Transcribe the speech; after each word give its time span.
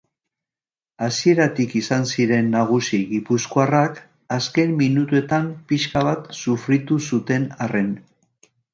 Hasieratik 1.07 1.75
izan 1.79 2.07
ziren 2.13 2.49
nagusi 2.55 3.01
gipuzkoarrak 3.13 4.01
azken 4.39 4.75
minutuetan 4.83 5.49
pixka 5.69 6.07
bat 6.11 6.29
sufritu 6.43 7.03
zuten 7.15 7.51
arren. 7.69 7.99